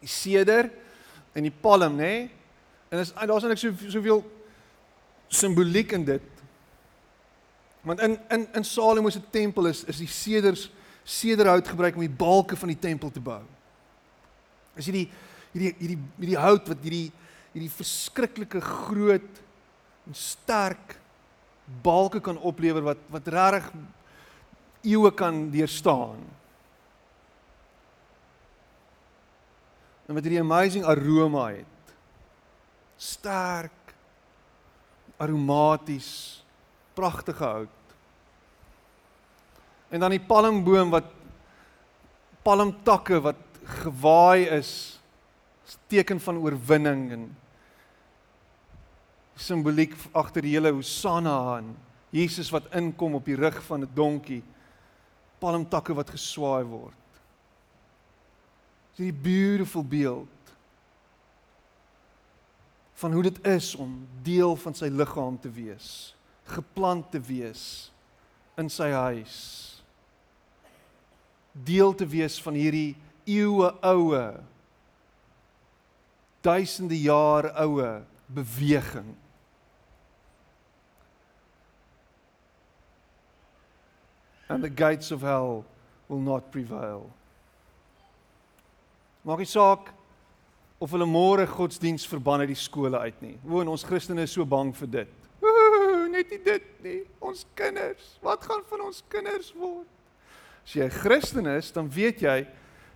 [0.00, 0.70] Die seder
[1.34, 2.14] en die palm, nê?
[2.14, 2.30] Nee?
[2.94, 4.22] En is daar's eintlik so soveel
[5.34, 6.30] simboliek in dit.
[7.84, 10.70] Want in in in Salomo se tempel is is die seders
[11.04, 13.42] sederhout gebruik om die balke van die tempel te bou.
[14.78, 15.08] Is hierdie
[15.52, 17.10] hierdie hierdie hierdie hout wat hierdie
[17.52, 19.42] hierdie verskriklike groot
[20.06, 20.96] en sterk
[21.82, 23.68] balke kan oplewer wat wat regtig
[24.84, 26.22] eeue kan deurstaan.
[30.06, 31.94] En wat hierdie amazing aroma het.
[33.00, 33.94] Sterk,
[35.16, 36.42] aromaties,
[36.94, 37.80] pragtige hout.
[39.88, 41.08] En dan die palmboom wat
[42.44, 43.40] palmtakke wat
[43.80, 44.70] gewaai is,
[45.64, 47.24] is teken van oorwinning en
[49.40, 51.72] simboliek agter die hele Hosanna aan
[52.14, 54.42] Jesus wat inkom op die rug van 'n donkie
[55.38, 57.03] palmtakke wat geswaai word.
[58.94, 60.28] Dis 'n beautiful beeld
[62.94, 67.92] van hoe dit is om deel van sy liggaam te wees, geplant te wees
[68.54, 69.34] in sy huis.
[71.52, 74.40] Deel te wees van hierdie eeue oue
[76.44, 79.14] duisende jaar oue beweging.
[84.48, 85.64] And the gates of hell
[86.06, 87.10] will not prevail.
[89.24, 89.88] Maak nie saak
[90.78, 93.36] of hulle môre godsdiens verban uit die skole uit nie.
[93.48, 95.14] O, en ons Christene is so bang vir dit.
[95.40, 96.98] Ooh, net nie dit nie.
[97.24, 99.88] Ons kinders, wat gaan van ons kinders word?
[100.64, 102.46] As jy 'n Christen is, dan weet jy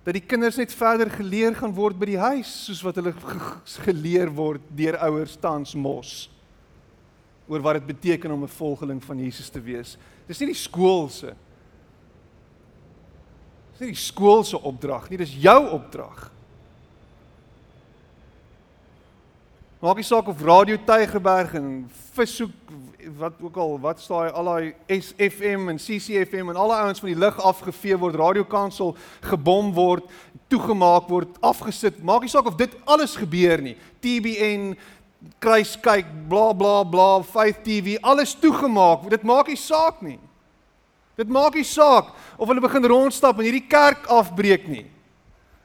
[0.04, 3.12] dat die kinders net verder geleer gaan word by die huis soos wat hulle
[3.84, 6.30] geleer word deur ouers tans mos
[7.48, 9.96] oor wat dit beteken om 'n volgeling van Jesus te wees.
[10.26, 11.34] Dis nie die skool se
[13.78, 16.24] Dis nie die skool se opdrag nie, dis jou opdrag.
[19.78, 21.68] Maak nie saak of Radio Tygerberg en
[22.16, 22.72] Vishoek
[23.20, 27.20] wat ook al wat staan al daai SFM en CCFM en alle ouens van die
[27.22, 28.96] lug afgevee word, radiokansel
[29.30, 30.10] gebom word,
[30.50, 32.02] toegemaak word, afgesit.
[32.02, 33.76] Maak nie saak of dit alles gebeur nie.
[34.02, 34.72] TBN
[35.38, 39.06] kruiskyk bla bla bla 5 TV alles toegemaak.
[39.14, 40.18] Dit maak nie saak nie.
[41.18, 44.84] Dit maak nie saak of hulle begin rondstap en hierdie kerk afbreek nie.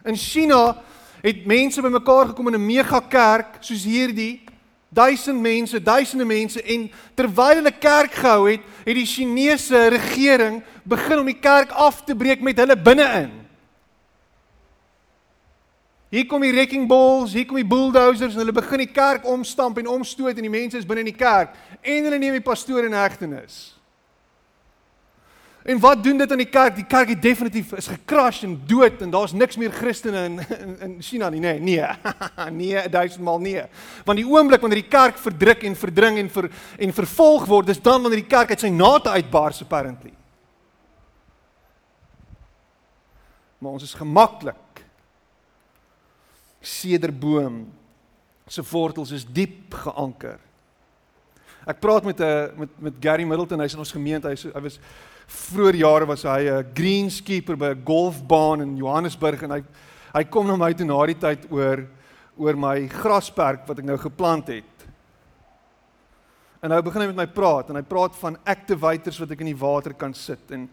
[0.01, 0.79] In China
[1.21, 4.41] het mense bymekaar gekom in 'n mega kerk soos hierdie,
[4.89, 11.19] duisend mense, duisende mense en terwyl hulle kerk gehou het, het die Chinese regering begin
[11.19, 13.31] om die kerk af te breek met hulle binne-in.
[16.09, 19.77] Hier kom die wrecking balls, hier kom die bulldozers en hulle begin die kerk omstamp
[19.77, 22.85] en omstoot en die mense is binne in die kerk en hulle neem die pastoor
[22.85, 23.82] in hegtenis.
[25.63, 26.75] En wat doen dit aan die kerk?
[26.75, 30.79] Die kerk het definitief is gecrash en dood en daar's niks meer Christene in in,
[30.79, 31.39] in China nie.
[31.39, 31.85] Nee, nee.
[32.61, 33.63] nee, duisendmal nee.
[34.03, 37.81] Want die oomblik wanneer die kerk verdruk en verdring en ver en vervolg word, dis
[37.81, 40.11] dan wanneer die kerk uit sy nate uitbars apparently.
[43.63, 44.83] Maar ons is gemaklik.
[46.59, 47.63] Sederboom
[48.51, 50.39] se wortels is diep geanker.
[51.65, 54.27] Ek praat met 'n eh, met met Gary Middleton, hy's in ons gemeente.
[54.27, 54.79] Hy hy was
[55.27, 59.63] vroeër jare was hy 'n greenskeeper by 'n golfbaan in Johannesburg en hy
[60.13, 61.87] hy kom na my toe na die tyd oor
[62.37, 64.87] oor my grasperk wat ek nou geplant het.
[66.61, 69.51] En nou begin hy met my praat en hy praat van activators wat ek in
[69.51, 70.69] die water kan sit en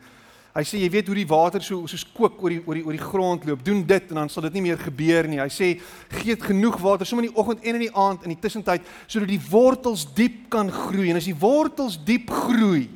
[0.50, 2.96] hy sê jy weet hoe die water so soos kook oor die oor die oor
[2.96, 3.62] die grond loop.
[3.64, 5.38] Doen dit en dan sal dit nie meer gebeur nie.
[5.38, 5.68] Hy sê
[6.16, 8.88] gee dit genoeg water sommer in die oggend en in die aand in die tussentyd
[9.06, 12.88] sodat die wortels diep kan groei en as die wortels diep groei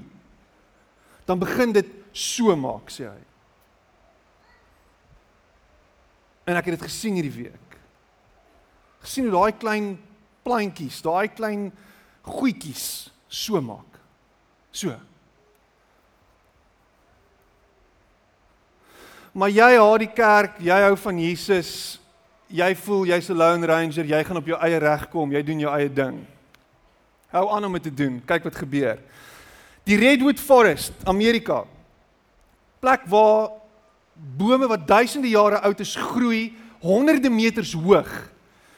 [1.25, 3.23] dan begin dit so maak sê hy.
[6.45, 7.61] En ek het dit gesien hierdie week.
[9.05, 9.89] gesien hoe daai klein
[10.45, 11.67] plantjies, daai klein
[12.25, 13.99] goetjies so maak.
[14.73, 14.95] So.
[19.35, 21.71] Maar jy haat die kerk, jy hou van Jesus.
[22.55, 25.59] Jy voel jy's 'n lone ranger, jy gaan op jou eie reg kom, jy doen
[25.59, 26.27] jou eie ding.
[27.33, 28.23] Hou aan om dit te doen.
[28.25, 28.99] Kyk wat gebeur.
[29.85, 31.65] Die Redwood Forest, Amerika.
[32.81, 33.51] Plek waar
[34.15, 38.31] bome wat duisende jare oud is groei honderde meters hoog.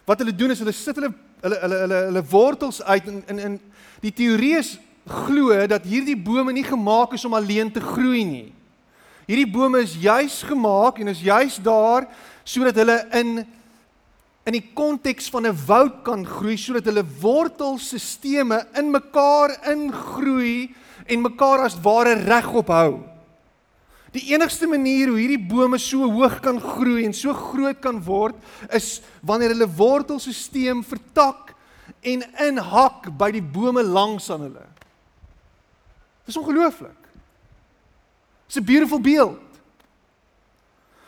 [0.07, 3.38] Wat hulle doen is hulle sit hulle hulle hulle hulle, hulle wortels uit in in
[3.38, 3.61] in
[4.00, 8.56] die teorie is glo dat hierdie bome nie gemaak is om alleen te groei nie.
[9.27, 12.06] Hierdie bome is juis gemaak en is juis daar
[12.46, 13.44] sodat hulle in
[14.46, 20.74] in die konteks van 'n woud kan groei sodat hulle wortelstelsels in mekaar ingroei
[21.06, 23.02] en mekaar as ware regop hou.
[24.12, 28.37] Die enigste manier hoe hierdie bome so hoog kan groei en so groot kan word
[28.70, 31.54] is wanneer hulle wortelstelsel vertak
[32.02, 34.66] en inhak by die bome langs aan hulle.
[36.24, 37.06] Dis ongelooflik.
[38.47, 39.42] It's a beautiful beeld.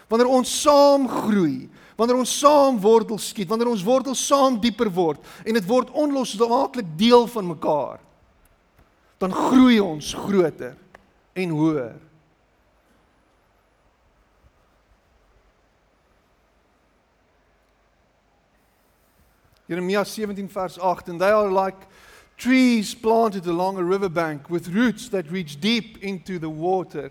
[0.08, 5.20] Wanneer ons saam groei, wanneer ons saam wortels skiet, wanneer ons wortels saam dieper word
[5.44, 7.98] en dit word onlosmaaklik deel van mekaar
[9.18, 10.76] dan groei ons groter
[11.34, 11.96] en hoër.
[19.68, 21.76] Jeremia 17 vers 8 and they are like
[22.38, 27.10] trees planted along a riverbank with roots that reach deep into the water.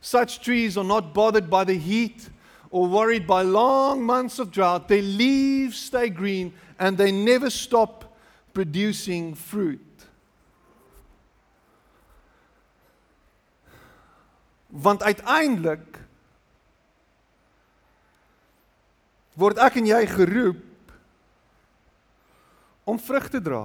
[0.00, 2.28] Such trees are not bothered by the heat
[2.70, 4.88] or worried by long months of drought.
[4.88, 8.16] Their leaves stay green and they never stop
[8.54, 9.80] producing fruit.
[14.70, 15.98] Want uiteindelik
[19.34, 20.66] word ek en jy geroep
[22.86, 23.64] om vrug te dra.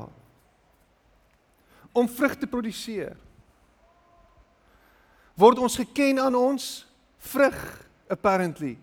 [1.96, 3.16] Om vrug te produseer.
[5.36, 6.86] Word ons geken aan ons
[7.20, 8.78] vrug apparently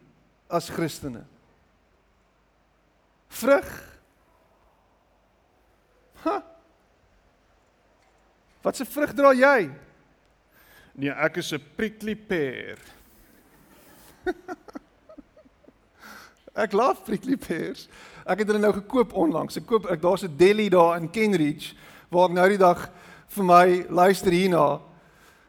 [0.52, 1.24] as Christene.
[3.32, 3.68] Vrug.
[6.22, 6.42] Ha.
[8.62, 9.70] Wat se vrug dra jy?
[10.92, 12.76] Nee, ek is 'n prickly pear.
[16.64, 17.88] ek love prickly pears.
[18.28, 19.56] Ek het hulle nou gekoop onlangs.
[19.56, 21.74] Ek koop ek daar's 'n deli daar in Kenridge
[22.12, 22.90] waar ek nou die dag
[23.28, 24.91] vir my luister hierna.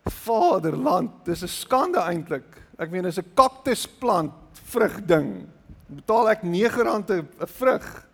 [0.04, 2.62] Vaderland, dis 'n skande eintlik.
[2.78, 5.48] Ek meen dis 'n kaktusplant vrug ding.
[5.88, 8.06] Betaal ek R9 'n vrug.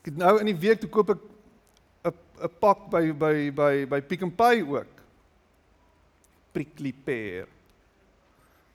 [0.00, 1.18] Ek het nou in die week toe koop ek
[2.04, 2.12] 'n
[2.42, 4.94] 'n pak by by by by Pick n Pay ook
[6.54, 7.46] prickly pear.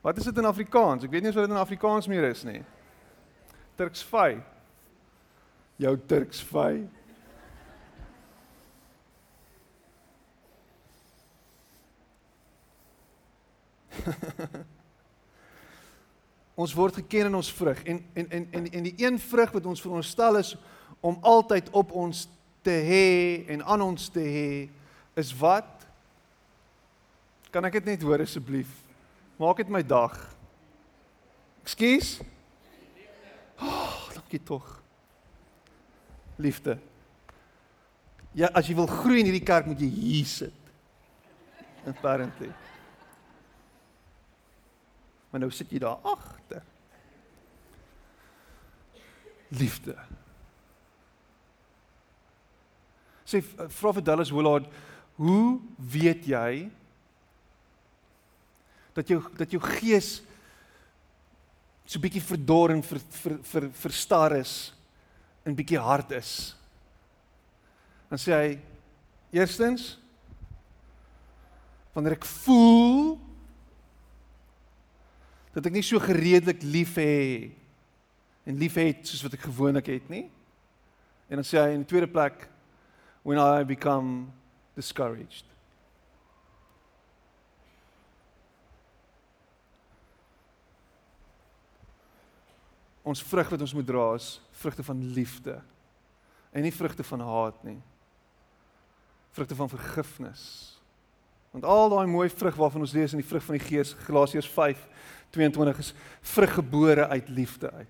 [0.01, 1.03] Wat is dit in Afrikaans?
[1.03, 2.59] Ek weet nie of dit in Afrikaans meer is nie.
[3.79, 4.39] Turksvy.
[5.79, 6.83] Jou Turksvy.
[16.61, 19.65] ons word geken in ons vrug en en en en en die een vrug wat
[19.65, 20.55] ons veronderstel is
[20.99, 22.27] om altyd op ons
[22.61, 24.51] te hê en aan ons te hê
[25.19, 25.79] is wat
[27.49, 28.69] Kan ek dit net hoor asseblief?
[29.41, 30.13] Maak dit my dag.
[31.65, 32.19] Ekskuus?
[33.59, 34.67] Oh, dankie tog.
[36.37, 36.77] Liefde.
[38.37, 40.73] Ja, as jy wil groei in hierdie kerk moet jy hier sit.
[41.89, 42.51] Apparently.
[45.30, 46.63] Maar nou sit jy daar agter.
[49.49, 49.95] Liefde.
[53.30, 54.65] Sê vra vir Dallas Willard,
[55.19, 56.69] hoe weet jy
[58.97, 60.19] dat jou dat jou gees
[61.89, 64.53] so bietjie verdor en ver, ver, ver, verstar is
[65.45, 66.34] en bietjie hard is.
[68.09, 68.51] Dan sê hy
[69.34, 69.95] eerstens
[71.93, 73.17] wanneer ek voel
[75.53, 77.51] dat ek nie so gereedelik lief hê
[78.45, 80.25] en lief het soos wat ek gewoonlik het nie.
[81.29, 82.47] En dan sê hy in die tweede plek
[83.23, 84.29] when I become
[84.77, 85.49] discouraged.
[93.09, 95.57] ons vrug wat ons moet dra is vrugte van liefde
[96.51, 97.77] en nie vrugte van haat nie.
[99.37, 100.43] Vrugte van vergifnis.
[101.53, 104.49] Want al daai mooi vrug waarvan ons lees in die vrug van die Gees Galasiërs
[105.30, 107.88] 5:22 is vrug gebore uit liefde uit.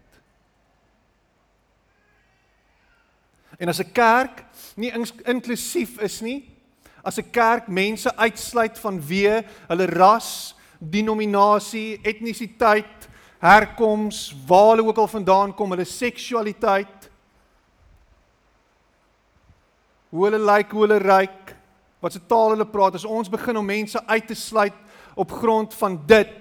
[3.58, 4.92] En as 'n kerk nie
[5.24, 6.58] inklusief is nie,
[7.04, 13.10] as 'n kerk mense uitsluit vanweë hulle ras, denominasie, etnisiteit,
[13.40, 17.12] herkoms, waar hulle ook al vandaan kom, hulle seksualiteit,
[20.10, 21.56] hoe hulle lyk, hoe hulle ryk,
[22.00, 24.74] wat se taal hulle praat, as ons begin om mense uit te sluit
[25.16, 26.32] op grond van dit,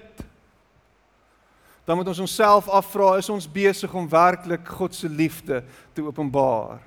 [1.89, 5.63] dan moet ons onsself afvra, is ons besig om werklik God se liefde
[5.97, 6.83] te openbaar?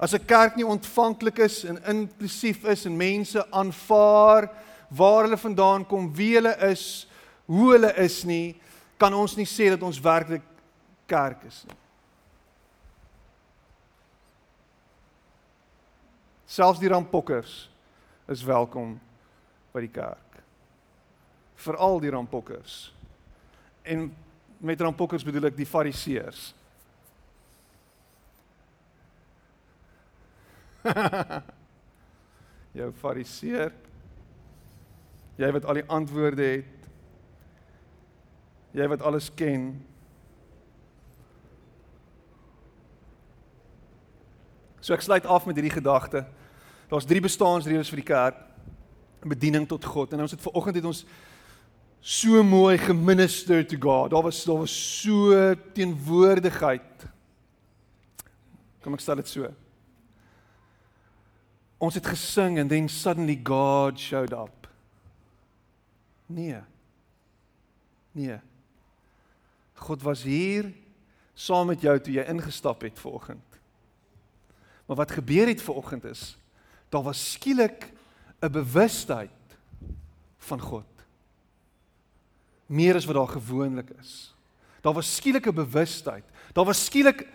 [0.00, 4.48] As 'n kerk nie ontvanklik is en inklusief is en mense aanvaar
[4.88, 7.06] waar hulle vandaan kom, wie hulle is,
[7.44, 8.56] hoe hulle is nie,
[8.96, 10.42] kan ons nie sê dat ons werklik
[11.06, 11.76] kerk is nie.
[16.46, 17.68] Selfs die rampokkers
[18.28, 19.00] is welkom
[19.72, 20.42] by die kerk.
[21.56, 22.92] Veral die rampokkers.
[23.82, 24.16] En
[24.62, 26.42] met rampokkers bedoel ek die fariseërs.
[32.78, 33.72] Jou fariseer.
[35.40, 36.82] Jy wat al die antwoorde het
[38.72, 39.74] Jy wat alles ken.
[44.80, 46.24] So ek sluit af met hierdie gedagte.
[46.88, 48.38] Daar's drie bestaansredes vir die kerk.
[49.28, 50.16] Bediening tot God.
[50.16, 51.04] En ons het vanoggend het ons
[52.02, 54.10] so mooi geminister to God.
[54.10, 57.06] Daar was daar was so teenwoordigheid.
[58.82, 59.46] Kom ek stel dit so.
[61.82, 64.66] Ons het gesing and then suddenly God showed up.
[66.26, 66.58] Nee.
[68.12, 68.38] Nee.
[69.74, 70.72] God was hier
[71.34, 73.58] saam met jou toe jy ingestap het vanoggend.
[74.86, 76.32] Maar wat gebeur het ver oggend is
[76.92, 77.92] daar was skielik
[78.42, 79.30] 'n bewustheid
[80.38, 80.91] van God.
[82.72, 84.32] Meer as wat daar gewoonlik is.
[84.80, 86.24] Daar was skielik 'n bewustheid.
[86.52, 87.26] Daar was skielik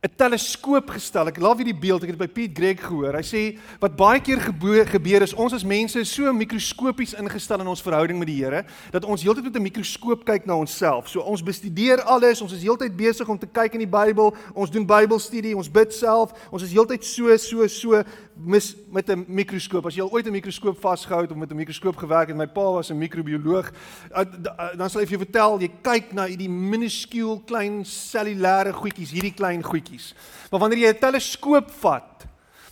[0.00, 1.28] 'n teleskoop gestel.
[1.28, 2.02] Ek laat weer die beeld.
[2.02, 3.18] Ek het by Piet Greg gehoor.
[3.18, 7.68] Hy sê wat baie keer gebeur, gebeur is ons as mense so mikroskopies ingestel in
[7.68, 11.08] ons verhouding met die Here dat ons heeltyd met 'n mikroskoop kyk na onsself.
[11.08, 12.40] So ons bestudeer alles.
[12.40, 14.34] Ons is heeltyd besig om te kyk in die Bybel.
[14.54, 16.32] Ons doen Bybelstudie, ons bid self.
[16.50, 18.02] Ons is heeltyd so so so
[18.44, 19.86] mis met 'n mikroskoop.
[19.86, 22.46] As jy al ooit 'n mikroskoop vasgehou het of met 'n mikroskoop gewerk het, my
[22.46, 26.26] pa was 'n microbioloog, uh, uh, dan sal hy vir jou vertel, jy kyk na
[26.26, 30.14] hierdie minuskule klein cellulêre goedjies, hierdie klein goedjies.
[30.50, 32.26] Maar wanneer jy 'n teleskoop vat,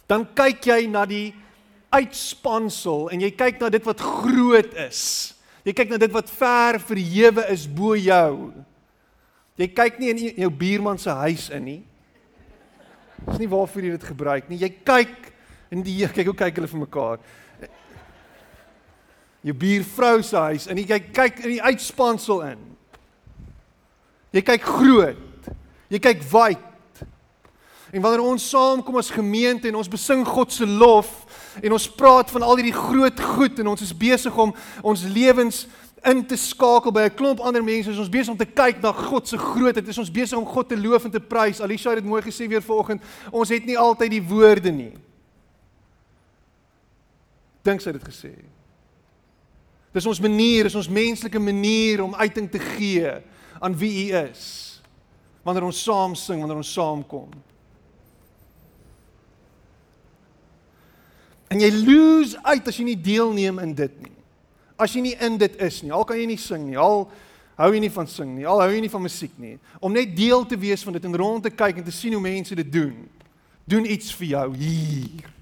[0.07, 1.35] dan kyk jy na die
[1.91, 5.35] uitspansel en jy kyk na dit wat groot is.
[5.65, 8.53] Jy kyk na dit wat ver verhewe is bo jou.
[9.57, 11.83] Jy kyk nie in jou buurman se huis in nie.
[13.27, 14.61] Dis nie waarvoor jy dit gebruik nie.
[14.63, 15.33] Jy kyk
[15.69, 17.21] En die kyk hoe kyk hulle vir mekaar.
[19.45, 22.63] Jou buurvrou se huis en jy kyk kyk in die uitspansel in.
[24.35, 25.51] Jy kyk groot.
[25.93, 26.65] Jy kyk wyd.
[27.89, 31.13] En wanneer ons saamkom as gemeente en ons besing God se lof
[31.63, 34.53] en ons praat van al hierdie groot goed en ons is besig om
[34.85, 35.63] ons lewens
[36.07, 38.93] in te skakel by 'n klomp ander mense, is ons besig om te kyk na
[38.93, 39.89] God se grootheid.
[39.89, 41.61] Is ons besig om God te loof en te prys.
[41.61, 43.03] Alisha het dit mooi gesê weer vanoggend.
[43.31, 45.08] Ons het nie altyd die woorde nie
[47.67, 48.33] dink sy het dit gesê.
[49.95, 53.13] Dis ons manier, is ons menslike manier om uiting te gee
[53.59, 54.45] aan wie U is.
[55.43, 57.31] Wanneer ons saam sing, wanneer ons saamkom.
[61.49, 64.15] En jy lose uit as jy nie deelneem in dit nie.
[64.79, 67.09] As jy nie in dit is nie, al kan jy nie sing nie, al
[67.59, 70.13] hou jy nie van sing nie, al hou jy nie van musiek nie, om net
[70.15, 72.71] deel te wees van dit en rond te kyk en te sien hoe mense dit
[72.71, 73.01] doen.
[73.69, 75.33] Doen iets vir jou hier.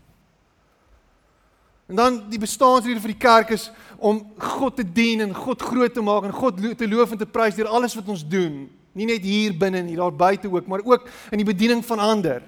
[1.87, 5.95] En dan die bestaansrede vir die kerk is om God te dien en God groot
[5.95, 8.65] te maak en God te loof en te prys deur alles wat ons doen.
[8.97, 12.03] Nie net hier binne en hier daar buite ook, maar ook in die bediening van
[12.03, 12.43] ander.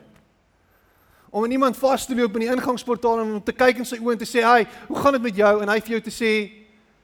[1.30, 4.01] Om in iemand vas te loop in die ingangsportaal en om te kyk in sy
[4.01, 6.11] oë en te sê, "Hai, hoe gaan dit met jou?" en hy vir jou te
[6.11, 6.51] sê,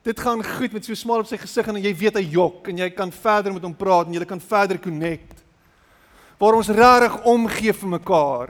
[0.02, 2.78] "Dit gaan goed met so smaal op sy gesig en jy weet hy jok en
[2.78, 5.44] jy kan verder met hom praat en jy kan verder connect."
[6.38, 8.48] Waar ons regtig omgee vir mekaar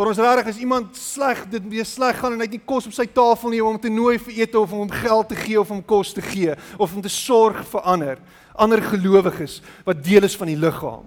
[0.00, 2.86] waar ons regtig as iemand sleg dit weer sleg gaan en hy het nie kos
[2.88, 5.36] op sy tafel nie om hom te nooi vir ete of om hom geld te
[5.36, 8.22] gee of om kos te gee of om te sorg vir ander
[8.64, 11.04] ander gelowiges wat deel is van die liggaam.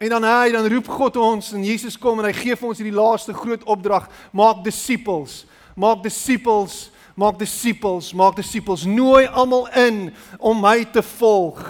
[0.00, 2.80] En dan hy dan roep God ons en Jesus kom en hy gee vir ons
[2.80, 5.42] hierdie laaste groot opdrag, maak disippels,
[5.76, 6.88] maak disippels,
[7.20, 10.08] maak disippels, maak disippels, nooi almal in
[10.40, 11.60] om my te volg.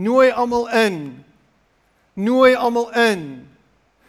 [0.00, 1.00] Nooi almal in
[2.16, 3.24] Nooi almal in.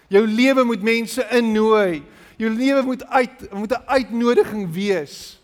[0.08, 2.03] Jou lewe moet mense innooi.
[2.39, 5.39] Jou lewe moet uit moet 'n uitnodiging wees.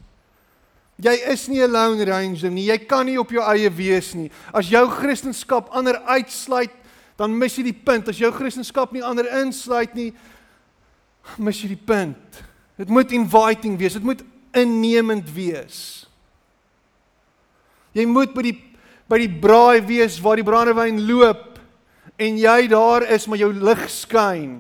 [0.96, 2.66] Jy is nie 'n lone ranger nie.
[2.66, 4.32] Jy kan nie op jou eie wees nie.
[4.54, 6.72] As jou kristendom ander uitsluit,
[7.18, 8.08] dan mis jy die punt.
[8.08, 10.14] As jou kristendom nie ander insluit nie,
[11.38, 12.44] mis jy die punt.
[12.78, 13.94] Dit moet inviting wees.
[13.94, 16.08] Dit moet innemend wees.
[17.92, 18.60] Jy moet by die
[19.10, 21.53] by die braai wees waar die brandewyn loop
[22.18, 24.58] en jy daar is maar jou lig skyn.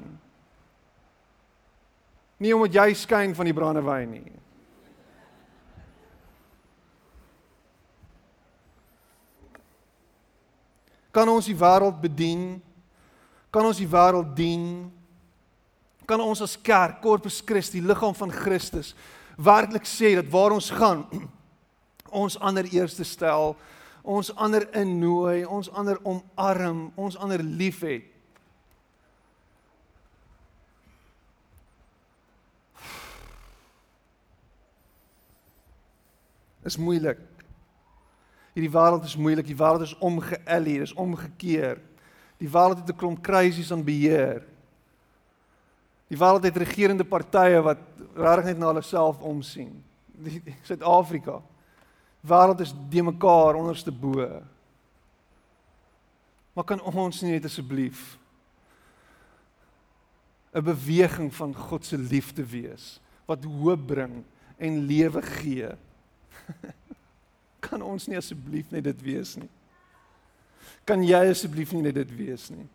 [2.41, 4.31] Nie omdat jy skyn van die brandewyn nie.
[11.13, 12.57] Kan ons die wêreld bedien?
[13.53, 14.65] Kan ons die wêreld dien?
[16.09, 18.91] Kan ons as kerk, Corpus Christi, liggaam van Christus,
[19.37, 21.05] werklik sê dat waar ons gaan,
[22.23, 23.53] ons ander eerste stel
[24.03, 28.09] ons ander innooi, ons ander omarm, ons ander liefhet.
[36.63, 37.19] Is moeilik.
[38.55, 39.47] Hierdie wêreld is moeilik.
[39.49, 41.81] Die wêreld is omgeëlie, is omgekeer.
[42.39, 44.43] Die wêreld het 'n klomp krisis aan beheer.
[46.07, 47.79] Die wêreld het regerende partye wat
[48.15, 49.83] regtig net na hulle self omsien.
[50.63, 51.41] Suid-Afrika
[52.23, 54.41] wêreld is de mekaar onderste bo.
[56.53, 58.17] Maar kan ons nie net asseblief
[60.53, 64.23] 'n beweging van God se liefde wees wat hoop bring
[64.57, 65.69] en lewe gee?
[67.67, 69.49] kan ons nie asseblief net dit wees nie?
[70.85, 72.67] Kan jy asseblief nie net dit wees nie?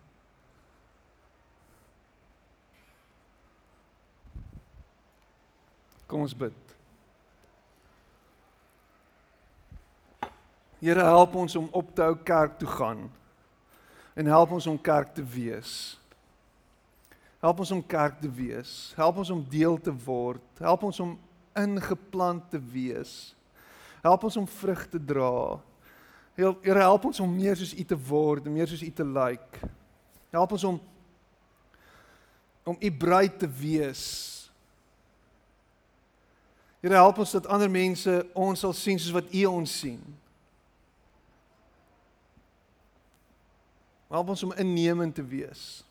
[6.08, 6.67] Kom ons bid.
[10.78, 13.08] Here help ons om op te hou kerk toe gaan.
[14.14, 15.98] En help ons om kerk te wees.
[17.38, 18.92] Help ons om kerk te wees.
[18.96, 20.42] Help ons om deel te word.
[20.58, 21.18] Help ons om
[21.58, 23.34] ingeplant te wees.
[24.02, 25.58] Help ons om vrug te dra.
[26.38, 29.42] Here help ons om meer soos U te word, meer soos U te lyk.
[29.58, 29.70] Like.
[30.30, 30.80] Help ons om
[32.68, 34.02] om U bruid te wees.
[36.82, 40.02] Here help ons dat ander mense ons sal sien soos wat U ons sien.
[44.08, 45.84] Help ons om innemend te wees.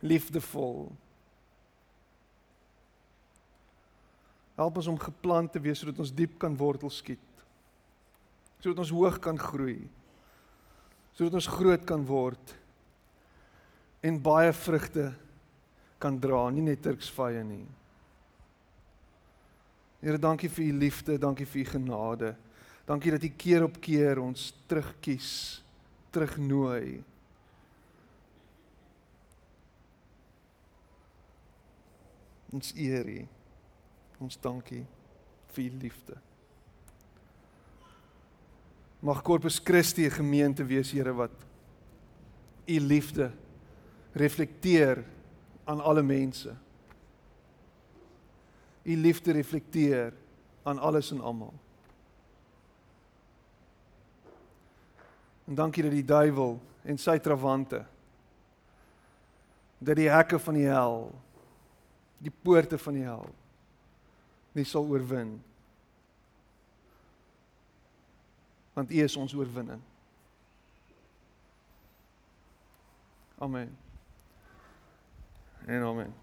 [0.00, 0.88] Liefdevol.
[4.56, 7.26] Help ons om geplant te wees sodat ons diep kan wortel skiet.
[8.60, 9.82] Sodat ons hoog kan groei.
[11.16, 12.56] Sodat ons groot kan word
[14.00, 15.10] en baie vrugte
[16.00, 17.66] kan dra, nie net turksvye nie.
[20.00, 22.30] Here, dankie vir u liefde, dankie vir u genade.
[22.88, 25.60] Dankie dat u keer op keer ons terugkies,
[26.10, 27.02] terugnooi.
[32.50, 33.20] Ons eer u.
[34.20, 34.82] Ons dankie
[35.54, 36.16] vir u liefde.
[39.00, 41.30] Mag Corpus Christi 'n gemeente wees, Here, wat
[42.66, 43.30] u liefde
[44.12, 45.04] reflekteer
[45.64, 46.54] aan alle mense.
[48.82, 50.12] U liefde reflekteer
[50.62, 51.54] aan alles en almal.
[55.50, 57.82] En dankie dat die duiwel en sy trawante
[59.80, 61.08] dat die hekke van die hel
[62.20, 63.24] die poorte van die hel
[64.54, 65.38] nie sal oorwin
[68.76, 69.80] want U is ons oorwinning.
[73.40, 73.76] Amen.
[75.66, 76.14] En amen.